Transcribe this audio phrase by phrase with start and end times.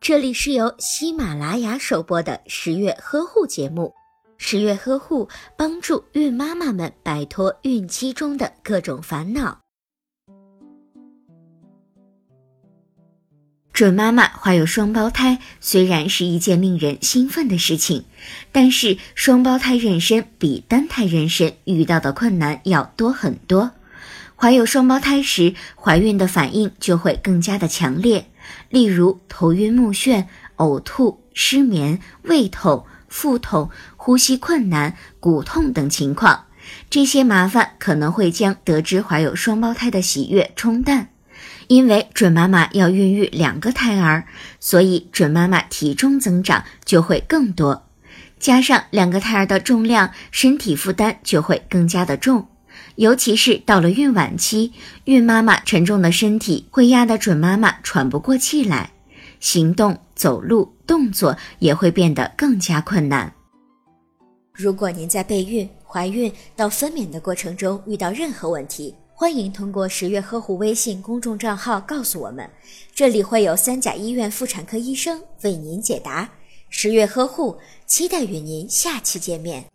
[0.00, 3.92] 这里是由喜马拉雅首播的十月呵护节目。
[4.36, 9.60] 十月呵护帮助孕妈妈们摆脱孕期中的各种烦恼。
[13.72, 18.04] 准妈妈怀有双胞胎虽然是一件令人兴奋的事情，
[18.52, 23.72] 但是双胞胎妊娠比单胎妊娠遇到的困难要多很多。
[24.36, 28.26] 怀有双胞胎时，怀孕的反应就会更加的强烈，
[28.68, 30.24] 例如头晕目眩、
[30.56, 36.44] 呕吐、失眠、胃痛、腹痛、呼吸困难、骨痛等情况。
[36.88, 41.08] 这些麻烦可能会将得知怀有双胞胎的喜悦冲淡。
[41.68, 44.24] 因为准妈妈要孕育两个胎儿，
[44.60, 47.86] 所以准妈妈体重增长就会更多，
[48.38, 52.48] 加上两个胎儿的重量，身体负担就会更加的重。
[52.96, 54.72] 尤其是到了孕晚期，
[55.04, 58.92] 孕妈妈沉重的身体会压得准妈妈喘不过气来，
[59.40, 63.32] 行动、走路、动作也会变得更加困难。
[64.52, 72.48] 如果您在备孕、怀孕到分娩的过程中遇到任何问题，欢迎通过十月呵护微信公众账号告诉我们，
[72.94, 76.28] 这里会有三甲医院妇产科医生为您解答。
[76.68, 79.73] 十月呵护，期待与您下期见面。